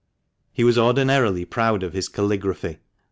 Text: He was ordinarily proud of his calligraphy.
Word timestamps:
He 0.51 0.63
was 0.63 0.79
ordinarily 0.79 1.45
proud 1.45 1.83
of 1.83 1.93
his 1.93 2.09
calligraphy. 2.09 2.79